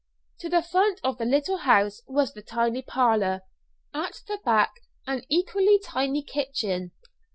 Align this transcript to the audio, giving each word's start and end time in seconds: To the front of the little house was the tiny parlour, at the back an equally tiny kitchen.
To 0.39 0.49
the 0.49 0.63
front 0.63 0.99
of 1.03 1.19
the 1.19 1.25
little 1.25 1.57
house 1.57 2.01
was 2.07 2.33
the 2.33 2.41
tiny 2.41 2.81
parlour, 2.81 3.41
at 3.93 4.23
the 4.27 4.39
back 4.43 4.73
an 5.05 5.21
equally 5.29 5.77
tiny 5.77 6.23
kitchen. 6.23 6.91